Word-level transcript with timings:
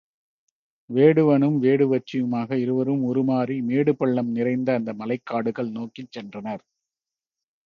வேடுவனும் 0.89 1.57
வேடுவச்சியுமாக 1.61 2.57
இருவரும் 2.57 3.03
உருமாறி 3.03 3.57
மேடுபள்ளம் 3.67 4.31
நிறைந்த 4.31 4.73
அந்த 4.73 4.93
மலைக்காடுகள் 4.93 5.71
நோக்கிச் 5.71 6.11
சென்றனர். 6.11 6.63